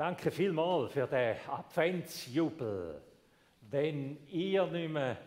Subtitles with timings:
[0.00, 3.02] Danke vielmals für den Adventsjubel.
[3.70, 5.18] Wenn ihr nicht mehr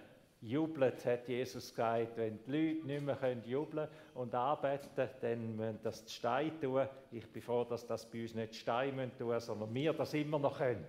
[0.41, 5.79] jubelt, hat Jesus gesagt, wenn die Leute nicht mehr können jubeln und arbeiten, dann müssen
[5.83, 6.87] das die Steine tun.
[7.11, 10.11] Ich bin froh, dass das bei uns nicht die Steine tun müssen, sondern wir das
[10.15, 10.87] immer noch können.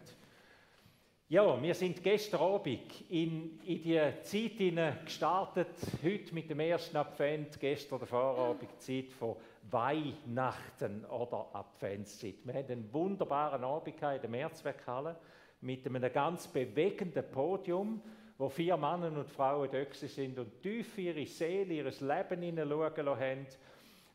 [1.29, 7.61] Ja, wir sind gestern Abend in, in die Zeit gestartet, heute mit dem ersten Advent,
[7.61, 9.37] gestern der Vorabend, Zeit von
[9.71, 12.37] Weihnachten oder Adventszeit.
[12.45, 15.17] Wir hatten einen wunderbaren Abend in der Mehrzweckhalle
[15.61, 18.03] mit einem ganz bewegenden Podium,
[18.37, 23.47] wo vier Männer und Frauen dort sind und tief ihre Seele, ihr Leben hineinschauen haben,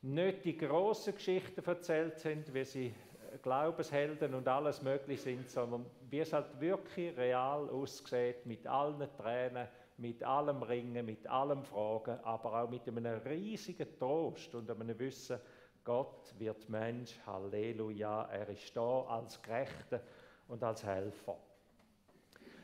[0.01, 2.93] nicht die grossen Geschichten erzählt haben, wie sie
[3.41, 9.67] Glaubenshelden und alles möglich sind, sondern wie es halt wirklich real aussieht, mit allen Tränen,
[9.99, 15.39] mit allem Ringen, mit allem Fragen, aber auch mit einem riesigen Trost und einem Wissen,
[15.83, 20.01] Gott wird Mensch, Halleluja, er ist da als Gerechter
[20.47, 21.37] und als Helfer.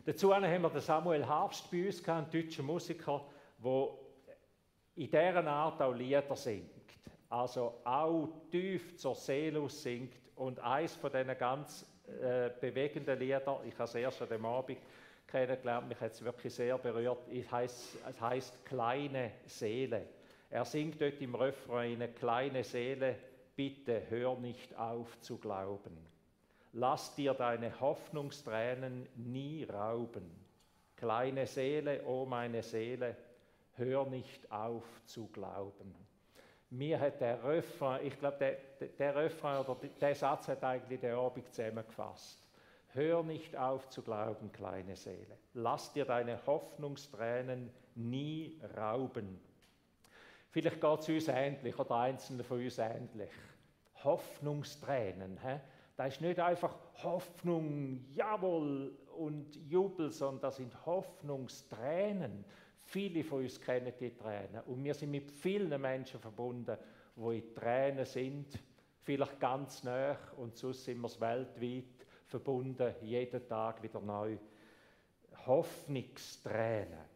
[0.05, 3.25] Dazu haben wir den Samuel Harfst bei uns, einen deutschen Musiker,
[3.63, 3.89] der
[4.95, 6.69] in dieser Art auch Lieder singt.
[7.29, 10.13] Also auch tief zur Seele singt.
[10.35, 14.77] Und eines von diesen ganz äh, bewegenden Lieder, ich habe es erst an dem Abend
[15.27, 20.07] kennengelernt, mich hat es wirklich sehr berührt, es heißt, es heißt Kleine Seele.
[20.49, 23.15] Er singt dort im Refrain, eine kleine Seele,
[23.55, 25.97] bitte hör nicht auf zu glauben.
[26.73, 30.29] Lass dir deine Hoffnungstränen nie rauben.
[30.97, 33.15] Kleine Seele, oh meine Seele,
[33.75, 35.95] hör nicht auf zu glauben.
[36.69, 41.15] Mir hat der Refrain, ich glaube, der, der Refrain oder der Satz hat eigentlich der
[41.15, 42.44] Abend zusammengefasst.
[42.95, 45.38] Hör nicht auf zu glauben, kleine Seele.
[45.53, 49.38] Lass dir deine Hoffnungstränen nie rauben.
[50.49, 53.31] Vielleicht geht es uns ähnlich oder einzelne von uns ähnlich.
[54.01, 55.38] Hoffnungstränen.
[55.43, 55.59] He?
[55.97, 56.73] Das ist nicht einfach
[57.03, 62.45] Hoffnung, jawohl und Jubel, sondern das sind Hoffnungstränen.
[62.79, 66.77] Viele von uns kennen die Tränen und wir sind mit vielen Menschen verbunden,
[67.17, 68.57] die in Tränen sind,
[69.01, 71.94] vielleicht ganz nah und sonst sind wir es weltweit
[72.35, 74.38] verbunden, jeden Tag wieder neu.
[75.46, 77.16] Hoffnungstränen.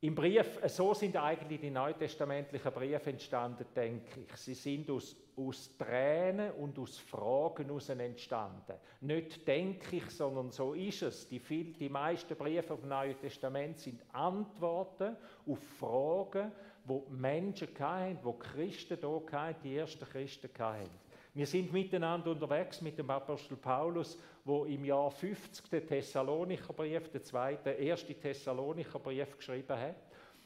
[0.00, 4.36] Im Brief, so sind eigentlich die neutestamentlichen Briefe entstanden, denke ich.
[4.36, 8.74] Sie sind aus, aus Tränen und aus Fragen heraus entstanden.
[9.02, 11.28] Nicht denke ich, sondern so ist es.
[11.28, 15.16] Die, viel, die meisten Briefe vom Neuen Testament sind Antworten
[15.46, 16.50] auf Fragen,
[16.84, 20.90] wo Menschen hatten, wo Christen hier hatten, die ersten Christen hatten.
[21.34, 27.08] Wir sind miteinander unterwegs mit dem Apostel Paulus, wo im Jahr 50 den Thessalonicher Brief,
[27.08, 29.96] den zweiten, ersten Thessalonicher Brief geschrieben hat.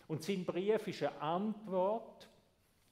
[0.07, 2.29] Und sein Brief ist eine Antwort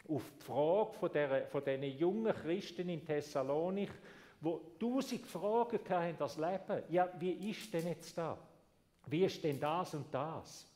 [0.09, 3.91] auf die Frage von, der, von diesen jungen Christen in Thessalonik,
[4.41, 6.83] wo tausend Fragen hatten, das Leben.
[6.91, 8.37] Ja, wie ist denn jetzt da?
[9.07, 10.67] Wie ist denn das und das?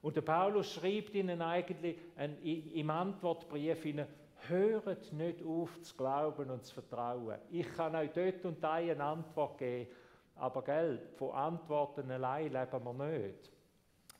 [0.00, 4.06] Und der Paulus schreibt ihnen eigentlich ein, im Antwortbrief ihnen,
[4.48, 7.38] Hört nicht auf zu glauben und zu vertrauen.
[7.50, 9.90] Ich kann euch dort und da eine Antwort geben,
[10.36, 13.52] aber gell, von Antworten allein leben wir nicht.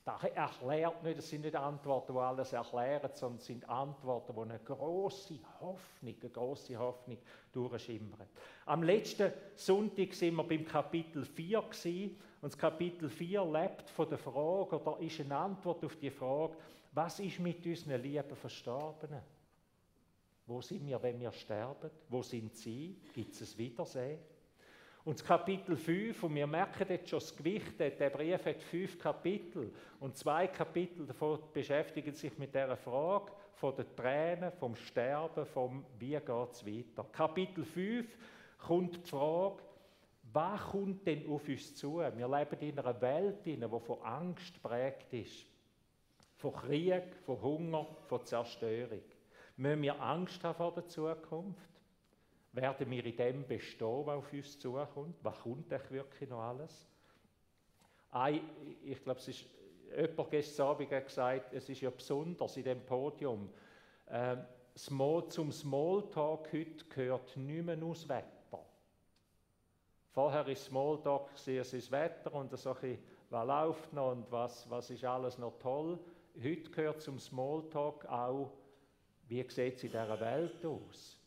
[0.05, 4.41] Das erklärt nicht, das sind nicht Antworten, die alles erklären, sondern es sind Antworten, die
[4.41, 7.17] eine große Hoffnung, eine große Hoffnung
[7.53, 8.27] durchschimmern.
[8.65, 14.09] Am letzten Sonntag sind wir beim Kapitel 4 gewesen, und das Kapitel 4 lebt von
[14.09, 16.57] der Frage, oder ist eine Antwort auf die Frage,
[16.91, 19.21] was ist mit unseren lieben Verstorbenen?
[20.45, 21.89] Wo sind wir, wenn wir sterben?
[22.09, 22.97] Wo sind sie?
[23.13, 24.19] Gibt es ein Wiedersehen?
[25.05, 28.97] Und das Kapitel 5, und wir merken jetzt schon das Gewicht, der Brief hat fünf
[28.97, 35.45] Kapitel und zwei Kapitel davon beschäftigen sich mit der Frage von den Tränen, vom Sterben,
[35.45, 37.05] vom wie geht es weiter.
[37.11, 38.17] Kapitel 5
[38.59, 39.61] kommt die Frage,
[40.31, 41.97] was kommt denn auf uns zu?
[41.97, 45.45] Wir leben in einer Welt, die von Angst prägt ist,
[46.37, 49.01] von Krieg, von Hunger, von Zerstörung.
[49.55, 51.69] Müssen wir Angst haben vor der Zukunft?
[52.53, 55.15] Werden wir in dem bestehen, was auf uns zukommt?
[55.23, 56.87] Was kommt euch wirklich noch alles?
[58.83, 59.45] Ich glaube, es ist
[59.95, 63.49] jemand gestern Abend hat gesagt, es ist ja besonders in dem Podium.
[64.07, 64.37] Äh,
[64.75, 68.65] zum Smalltalk heute gehört nicht mehr aus Wetter.
[70.11, 72.97] Vorher war Smalltalk, es ist das Wetter und so ein
[73.29, 75.97] was läuft noch und was, was ist alles noch toll.
[76.35, 78.51] Heute gehört zum Smalltalk auch
[79.27, 81.17] wie sieht es in dieser Welt aus?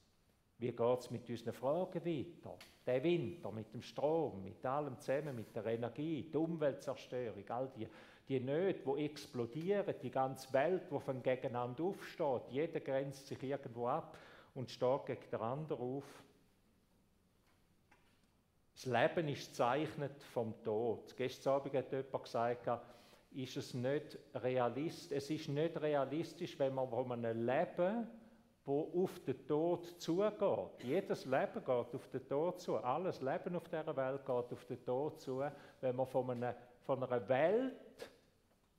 [0.59, 2.57] Wie geht es mit unseren Fragen weiter?
[2.87, 7.89] Der Winter, mit dem Strom, mit allem zusammen, mit der Energie, die Umweltzerstörung, all die,
[8.29, 12.43] die Nöte, die explodieren, die ganze Welt, die von gegeneinander aufsteht.
[12.51, 14.17] Jeder grenzt sich irgendwo ab
[14.55, 16.25] und steht gegen den anderen auf.
[18.77, 21.17] das Leben ist gezeichnet vom Tod.
[21.17, 22.69] Gestern Abend hat jemand gesagt,
[23.37, 28.07] ist es nicht realist, es ist nicht realistisch, wenn man von einem Leben,
[28.65, 30.83] wo auf den Tod zugeht.
[30.83, 32.77] Jedes Leben geht auf den Tod zu.
[32.79, 35.45] Alles Leben auf dieser Welt geht auf den Tod zu.
[35.81, 38.11] Wenn man von einer, von einer Welt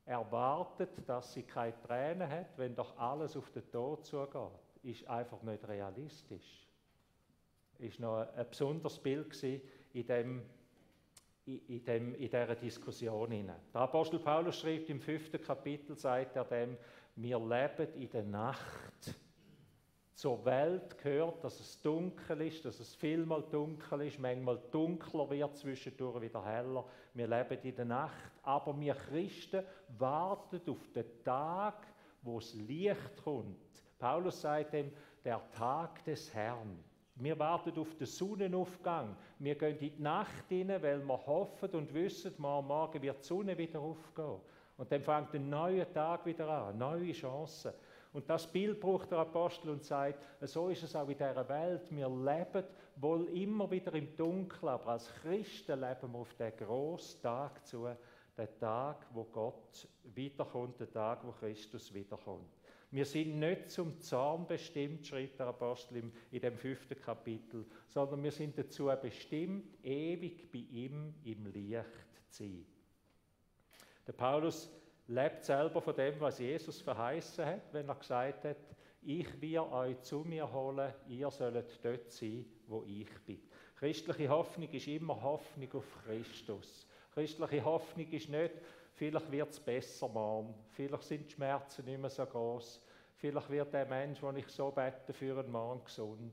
[0.06, 4.52] erwartet, dass sie keine Tränen hat, wenn doch alles auf den Tod zugeht,
[4.84, 6.68] ist einfach nicht realistisch.
[7.78, 9.32] Ist noch ein besonderes Bild
[9.94, 10.42] in dem
[11.48, 13.30] in, dem, in dieser Diskussion.
[13.74, 16.78] Der Apostel Paulus schreibt im fünften Kapitel, sagt er dem,
[17.16, 19.16] wir leben in der Nacht
[20.14, 25.56] zur Welt gehört, dass es dunkel ist, dass es vielmal dunkel ist, manchmal dunkler wird,
[25.56, 26.86] zwischendurch wieder heller.
[27.14, 29.64] Wir leben in der Nacht, aber wir Christen
[29.98, 31.86] warten auf den Tag,
[32.24, 33.58] wo das Licht kommt.
[34.00, 34.92] Paulus sagt dem,
[35.24, 36.84] der Tag des Herrn.
[37.20, 39.16] Wir warten auf den Sonnenaufgang.
[39.40, 43.58] Wir gehen in die Nacht hinein, weil wir hoffen und wissen, morgen wird die Sonne
[43.58, 44.40] wieder aufgehen.
[44.78, 47.74] Und dann fängt ein neuer Tag wieder an, neue Chancen.
[48.14, 51.82] Und das Bild braucht der Apostel und sagt, so ist es auch in dieser Welt.
[51.90, 52.64] Wir leben
[52.96, 57.88] wohl immer wieder im Dunkeln, aber als Christen leben wir auf den grossen Tag zu,
[58.38, 62.58] den Tag, wo Gott wiederkommt, den Tag, wo Christus wiederkommt.
[62.92, 68.32] Wir sind nicht zum Zorn bestimmt, schreibt der Apostel in dem fünften Kapitel, sondern wir
[68.32, 71.84] sind dazu bestimmt, ewig bei ihm im Licht
[72.30, 72.66] zu sein.
[74.06, 74.72] Der Paulus
[75.08, 78.58] lebt selber von dem, was Jesus verheißen hat, wenn er gesagt hat,
[79.02, 83.42] ich will euch zu mir holen, ihr sollt dort sein, wo ich bin.
[83.76, 86.88] Christliche Hoffnung ist immer Hoffnung auf Christus.
[87.18, 88.54] Christliche Hoffnung ist nicht,
[88.94, 92.80] vielleicht wird es besser morgen, vielleicht sind die Schmerzen nicht mehr so groß,
[93.16, 96.32] vielleicht wird der Mensch, den ich so bete, für einen Morgen gesund.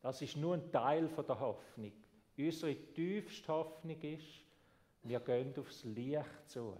[0.00, 1.92] Das ist nur ein Teil der Hoffnung.
[2.38, 4.42] Unsere tiefste Hoffnung ist,
[5.02, 6.74] wir gehen aufs Licht zu.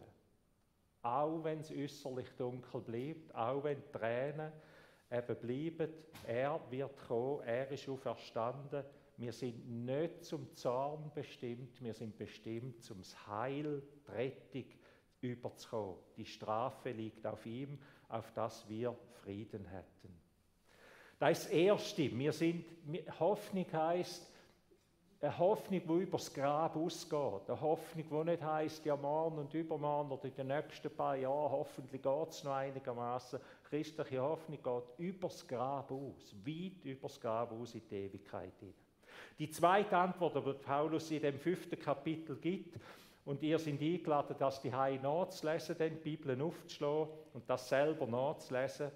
[1.03, 4.51] Auch wenn es äußerlich dunkel bleibt, auch wenn Tränen
[5.11, 5.93] eben bleiben,
[6.27, 8.83] er wird kommen, er ist auferstanden.
[9.19, 14.65] Wir sind nicht zum Zorn bestimmt, wir sind bestimmt zum Heil, die Rettung
[15.23, 15.97] überzukommen.
[16.17, 17.79] Die Strafe liegt auf ihm,
[18.09, 20.21] auf das wir Frieden hätten.
[21.19, 22.19] Das ist das Erste.
[22.19, 22.65] Wir sind,
[23.19, 24.31] Hoffnung heißt,
[25.19, 27.49] eine Hoffnung, die über das Grab ausgeht.
[27.49, 31.53] Eine Hoffnung, die nicht heisst, ja, morgen und übermorgen oder in den nächsten paar Jahren,
[31.53, 33.41] hoffentlich geht es noch einigermaßen.
[33.65, 38.53] Christliche Hoffnung geht über das Grab aus, weit über das Grab aus in die Ewigkeit
[38.61, 38.86] hinein.
[39.39, 42.79] Die zweite Antwort, die Paulus in dem fünften Kapitel gibt,
[43.27, 48.93] und ihr seid eingeladen, das die Hause nachzulesen, die Bibel aufzuschlagen und das selber nachzulesen,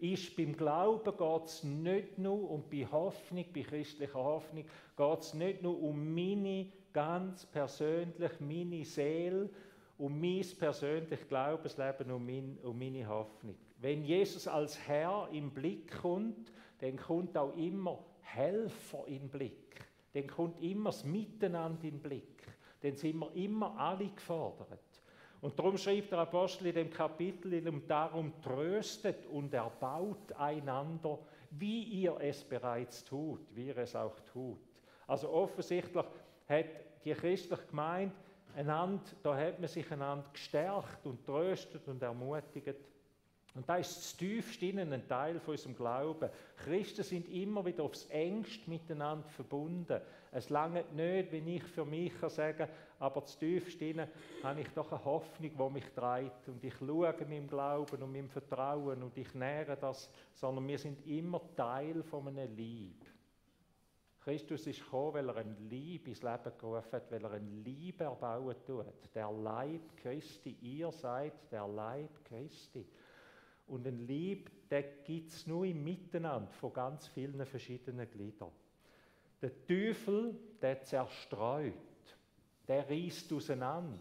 [0.00, 4.64] ist beim Glauben geht es nicht nur um bei Hoffnung, bei christlicher Hoffnung,
[4.96, 9.48] geht es nicht nur um meine ganz persönlich, meine Seele,
[9.96, 13.54] um mein persönliches Glaubensleben, um, mein, um meine Hoffnung.
[13.78, 16.50] Wenn Jesus als Herr im Blick kommt,
[16.80, 17.98] dann kommt auch immer
[18.34, 19.84] Helfer im Blick.
[20.12, 22.46] Dann kommt immer das Miteinander im Blick.
[22.80, 24.80] Dann sind wir immer alle gefordert.
[25.40, 31.18] Und darum schreibt der Apostel in dem Kapitel, darum tröstet und erbaut einander,
[31.50, 34.60] wie ihr es bereits tut, wie ihr es auch tut.
[35.06, 36.04] Also offensichtlich
[36.46, 36.66] hat
[37.04, 38.14] die christliche Gemeinde
[38.54, 42.76] einander, da hat man sich einander gestärkt und tröstet und ermutigt.
[43.54, 46.30] Und da ist das tiefste innen ein Teil von unserem Glauben.
[46.56, 50.00] Christen sind immer wieder aufs engste miteinander verbunden.
[50.30, 52.68] Es lange nicht, wenn ich für mich kann
[53.00, 54.08] aber das tiefste innen
[54.42, 56.48] habe ich doch eine Hoffnung, die mich treibt.
[56.48, 61.04] Und ich schaue meinem Glauben und meinem Vertrauen und ich nähere das, sondern wir sind
[61.06, 63.04] immer Teil von einem Lieb.
[64.20, 68.02] Christus ist gekommen, weil er ein Lieb ins Leben gerufen hat, weil er ein Lieb
[68.02, 69.14] erbauen tut.
[69.14, 72.86] Der Leib Christi, ihr seid der Leib Christi.
[73.70, 78.50] Und ein Lieb, der gibt es nur im Miteinander von ganz vielen verschiedenen Gliedern.
[79.40, 81.72] Der Teufel, der zerstreut,
[82.66, 83.98] der reißt auseinander,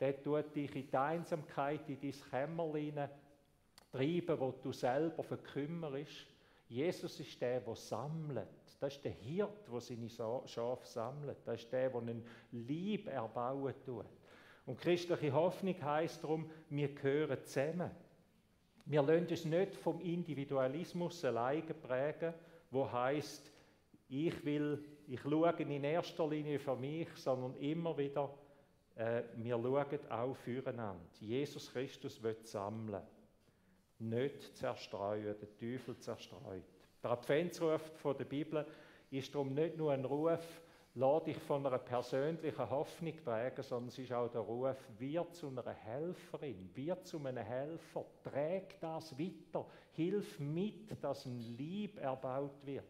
[0.00, 3.08] der tut dich in die Einsamkeit, in dein Kämmerlein
[3.92, 6.26] treiben, wo du selber verkümmerst.
[6.68, 8.48] Jesus ist der, der sammelt.
[8.80, 11.38] Das ist der Hirt, der seine Schafe sammelt.
[11.44, 14.06] Das ist der, der einen Lieb erbauen tut.
[14.66, 17.90] Und christliche Hoffnung heißt darum, wir gehören zusammen.
[18.84, 22.34] Wir lassen uns nicht vom Individualismus alleine prägen,
[22.70, 23.50] wo heißt,
[24.08, 28.34] ich will, ich schaue in erster Linie für mich, sondern immer wieder,
[28.96, 31.00] äh, wir schauen auch füreinander.
[31.20, 33.02] Jesus Christus wird sammeln,
[33.98, 36.64] nicht zerstreuen, der Teufel zerstreut.
[37.02, 38.66] Der Adventsruf von der Bibel
[39.10, 40.62] ist darum nicht nur ein Ruf
[40.94, 45.48] lass dich von einer persönlichen Hoffnung prägen, sondern es ist auch der Ruf, wird zu
[45.48, 52.64] einer Helferin, wird zu einem Helfer, träg das weiter, hilf mit, dass ein Lieb erbaut
[52.64, 52.84] wird,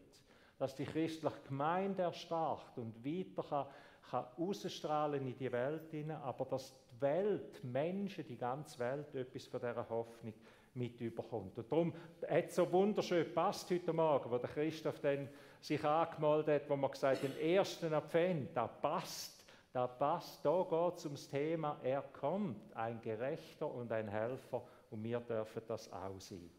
[0.57, 3.67] dass die christliche Gemeinde erstarkt und weiter kann,
[4.09, 9.45] kann ausstrahlen in die Welt hinein, aber dass die Welt, Menschen, die ganze Welt etwas
[9.45, 10.33] von dieser Hoffnung
[10.75, 11.57] mit überkommt.
[11.57, 11.93] Und darum
[12.27, 16.75] hat es so wunderschön gepasst heute Morgen, wo der Christoph dann sich angemeldet hat, wo
[16.75, 21.79] man gesagt hat, den ersten Advent, da passt, da passt, da geht es ums Thema,
[21.83, 26.49] er kommt, ein Gerechter und ein Helfer und wir dürfen das auch sein.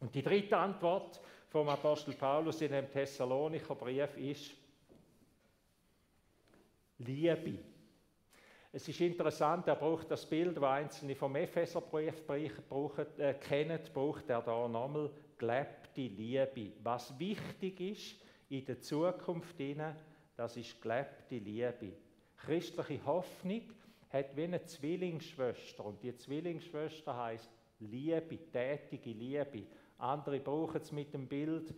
[0.00, 4.52] Und die dritte Antwort vom Apostel Paulus in dem Thessalonicher Brief ist
[6.98, 7.58] Liebe.
[8.78, 14.40] Es ist interessant, er braucht das Bild, das einzelne vom Epheserbrief äh, kennen, braucht er
[14.40, 16.74] da nochmal gelebte Liebe.
[16.84, 18.16] Was wichtig ist
[18.48, 19.56] in der Zukunft,
[20.36, 21.92] das ist gelebte Liebe.
[22.36, 23.62] Christliche Hoffnung
[24.10, 29.66] hat wie eine Zwillingsschwester und die Zwillingsschwester heißt Liebe, tätige Liebe.
[29.98, 31.74] Andere brauchen es mit dem Bild,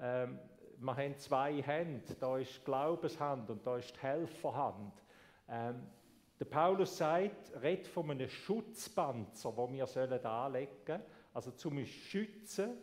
[0.00, 0.40] ähm,
[0.80, 4.94] wir haben zwei Hände, da ist die Glaubenshand und da ist die Helferhand.
[5.48, 5.86] Ähm,
[6.40, 9.86] der Paulus sagt, redet von einem Schutzpanzer, wo wir
[10.24, 11.02] anlegen sollen,
[11.34, 12.78] also zum uns schützen,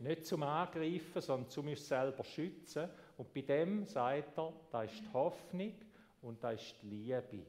[0.00, 2.88] nicht zum Angreifen, sondern zum uns selber schützen.
[3.16, 5.74] Und bei dem sagt er, da ist die Hoffnung
[6.22, 7.46] und da ist die Liebe.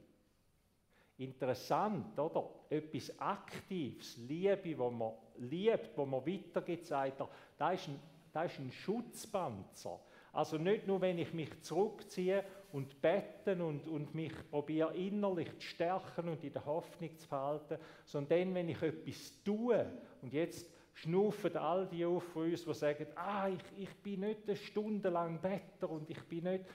[1.18, 2.48] Interessant, oder?
[2.70, 8.00] Etwas Aktives, Liebe, wo man liebt, wo man weitergibt, sagt er, da ist ein,
[8.32, 10.00] da ist ein Schutzpanzer.
[10.34, 15.68] Also nicht nur, wenn ich mich zurückziehe und beten und, und mich probiere innerlich zu
[15.68, 19.86] stärken und in der Hoffnung zu verhalten, sondern dann, wenn ich etwas tue
[20.24, 24.42] und jetzt schnuffen all die auf von uns, die sagen, ah, ich, ich bin nicht
[24.48, 26.66] eine Stunde lang Better und ich bin nicht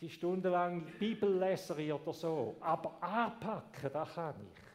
[0.00, 4.67] die Stunde lang Bibelleserin oder so, aber anpacken, das kann ich.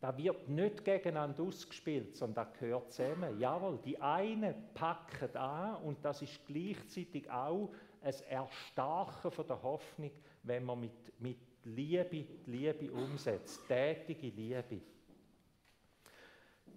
[0.00, 3.40] Da wird nicht gegeneinander ausgespielt, sondern das gehört zusammen.
[3.40, 7.70] Jawohl, die einen packen an und das ist gleichzeitig auch
[8.02, 10.10] ein Erstarken von der Hoffnung,
[10.42, 14.80] wenn man mit, mit Liebe Liebe umsetzt, tätige Liebe.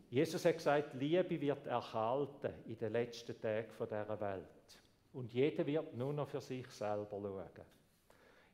[0.10, 4.82] Jesus hat gesagt, Liebe wird erhalten in den letzten Tagen dieser Welt.
[5.14, 7.66] Und jeder wird nur noch für sich selber schauen.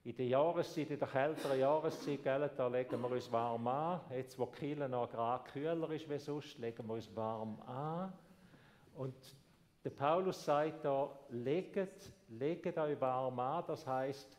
[0.06, 4.02] In der Jahreszeit, in der kälteren Jahreszeit, gell, da legen wir uns warm an.
[4.12, 8.14] Jetzt, wo Kille noch gerade kühler ist wie sonst, legen wir uns warm an.
[8.94, 9.16] Und
[9.84, 14.38] der Paulus sagt da, legt, legt euch warm an, das heißt,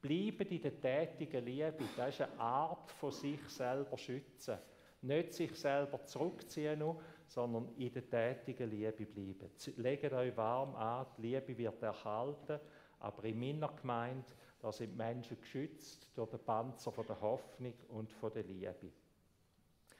[0.00, 1.84] bleibt in der tätigen Liebe.
[1.94, 4.56] Das ist eine Art von sich selber schützen.
[5.02, 6.82] Nicht sich selber zurückziehen,
[7.26, 9.50] sondern in der tätigen Liebe bleiben.
[9.76, 12.58] Legt euch warm an, die Liebe wird erhalten
[13.00, 14.26] aber in meiner Gemeinde,
[14.60, 18.92] da sind Menschen geschützt durch den Panzer von der Hoffnung und von der Liebe.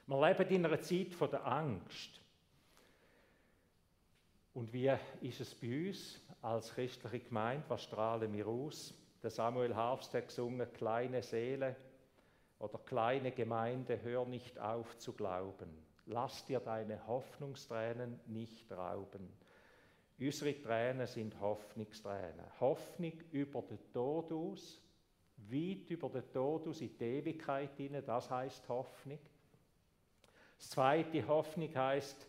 [0.07, 2.21] Wir leben in einer Zeit von der Angst.
[4.53, 4.91] Und wie
[5.21, 7.63] ist es bei uns als christliche Gemeinde?
[7.69, 8.93] Was strahlen wir aus?
[9.23, 11.75] Der Samuel Harfst hat gesungen, kleine Seele
[12.59, 15.69] oder kleine Gemeinde, hör nicht auf zu glauben.
[16.07, 19.31] Lass dir deine Hoffnungstränen nicht rauben.
[20.21, 22.45] Unsere Tränen sind Hoffnungstränen.
[22.59, 24.79] Hoffnung über den Tod aus,
[25.49, 29.17] weit über den Tod aus in die Ewigkeit hinein, das heißt Hoffnung.
[30.59, 32.27] Das zweite Hoffnung heißt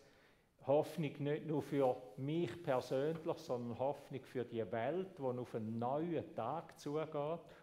[0.65, 6.33] Hoffnung nicht nur für mich persönlich, sondern Hoffnung für die Welt, die auf einen neuen
[6.33, 7.13] Tag zugeht,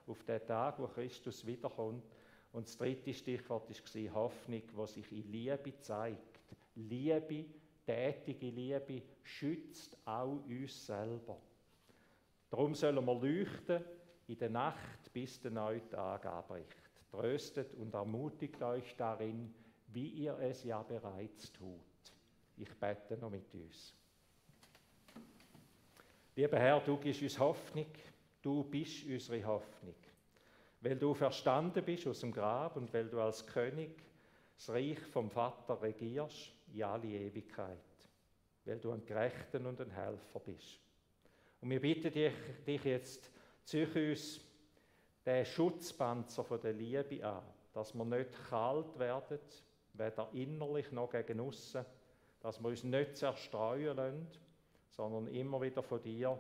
[0.07, 2.05] auf den Tag, wo Christus wiederkommt.
[2.53, 6.39] Und das dritte Stichwort war Hoffnung, die sich in Liebe zeigt.
[6.77, 7.47] Liebe
[7.85, 11.37] tätige Liebe schützt auch uns selber.
[12.51, 13.85] Darum sollen wir leuchten
[14.27, 16.77] in der Nacht, bis der neue Tag anbricht.
[17.11, 19.53] Tröstet und ermutigt euch darin,
[19.89, 21.81] wie ihr es ja bereits tut.
[22.57, 23.95] Ich bete noch mit uns.
[26.37, 27.87] Lieber Herr, du gibst uns Hoffnung,
[28.41, 29.95] du bist unsere Hoffnung.
[30.81, 33.91] Weil du verstanden bist aus dem Grab und weil du als König
[34.57, 37.79] das Reich vom Vater regierst, in alle Ewigkeit,
[38.65, 40.81] weil du ein Gerechter und ein Helfer bist.
[41.61, 42.33] Und wir bitten dich,
[42.67, 43.31] dich jetzt,
[43.65, 44.41] zieh uns
[45.25, 49.39] den Schutzpanzer von der Liebe an, dass wir nicht kalt werden,
[49.93, 51.85] weder innerlich noch gegen aussen,
[52.41, 54.27] dass wir uns nicht zerstreuen lassen,
[54.89, 56.39] sondern immer wieder von dir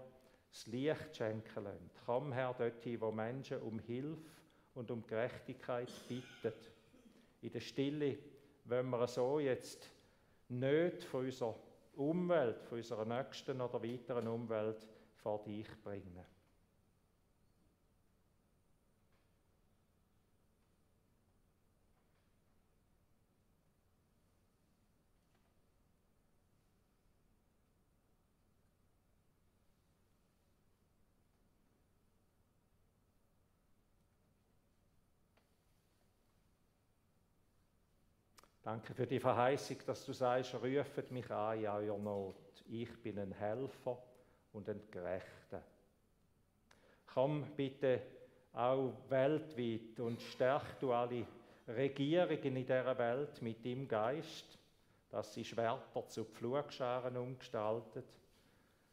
[0.51, 1.91] das Licht schenken lassen.
[2.07, 4.23] Komm, Herr, dorthin, wo Menschen um Hilfe
[4.75, 6.53] und um Gerechtigkeit bitten.
[7.43, 8.19] In der Stille
[8.71, 9.91] wenn wir so jetzt
[10.51, 11.57] nicht von unserer
[11.95, 16.25] Umwelt, von unserer nächsten oder weiteren Umwelt vor dich bringen.
[38.63, 42.63] Danke für die Verheißung, dass du sagst, rufet mich an in eurer Not.
[42.69, 43.99] Ich bin ein Helfer
[44.53, 45.63] und ein Gerechter.
[47.07, 48.03] Komm bitte
[48.53, 51.27] auch weltweit und stärk du alle
[51.69, 54.59] Regierungen in dieser Welt mit dem Geist,
[55.09, 58.07] dass sie Schwerter zu Pflugscharen umgestaltet,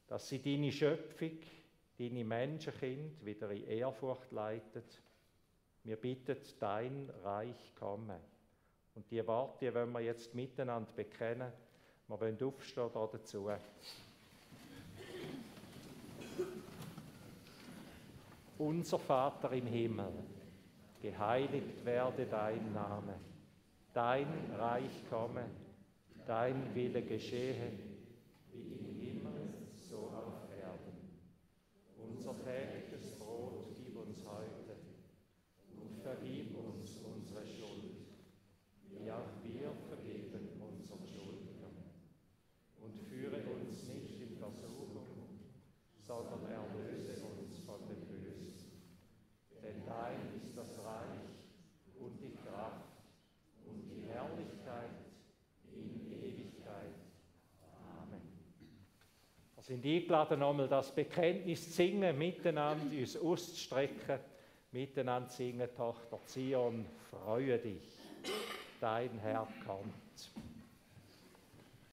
[0.08, 1.40] dass sie deine Schöpfung,
[2.00, 5.02] deine Menschenkind wieder in Ehrfurcht leitet.
[5.84, 8.20] Wir bitten, dein Reich komme.
[8.98, 11.52] Und die Worte die wollen wir jetzt miteinander bekennen.
[12.08, 13.48] Wir wollen aufstehen dazu.
[18.58, 20.12] Unser Vater im Himmel,
[21.00, 23.20] geheiligt werde dein Name,
[23.94, 24.26] dein
[24.58, 25.46] Reich komme,
[26.26, 27.74] dein Wille geschehe,
[28.52, 30.98] wie im Himmel, so auf Erden.
[32.04, 34.76] Unser tägliches Brot gib uns heute
[35.84, 37.98] und vergib uns unsere Schuld
[39.08, 41.80] wie auch wir vergeben unseren Schuldigern.
[42.82, 45.08] Und führe uns nicht in Versuchung,
[46.00, 48.82] sondern erlöse uns von dem Bösen.
[49.64, 51.40] Denn dein ist das Reich
[52.00, 53.00] und die Kraft
[53.66, 54.92] und die Herrlichkeit
[55.72, 56.96] in Ewigkeit.
[58.02, 58.22] Amen.
[59.56, 64.18] Wir sind eingeladen, einmal das Bekenntnis zu singen, miteinander uns auszustrecken,
[64.72, 67.98] miteinander singen, Tochter Zion, freue dich
[68.80, 70.47] dein Herr kommt.